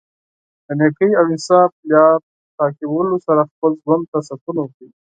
[0.65, 2.17] د نېکۍ او انصاف لار
[2.57, 4.89] تعقیبولو سره خپله ژوند ته سکون ورکوي.